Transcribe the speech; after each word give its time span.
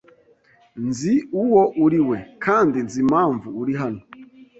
Nzi 0.85 1.13
uwo 1.43 1.61
uriwe, 1.83 2.17
kandi 2.45 2.77
nzi 2.85 2.97
impamvu 3.05 3.47
uri 3.61 3.73
hano 3.81 4.01